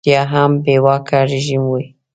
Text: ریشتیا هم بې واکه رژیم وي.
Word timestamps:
ریشتیا 0.05 0.21
هم 0.33 0.51
بې 0.63 0.75
واکه 0.83 1.19
رژیم 1.31 1.63
وي. 1.71 1.83